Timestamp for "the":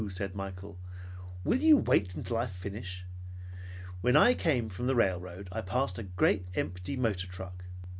4.87-4.95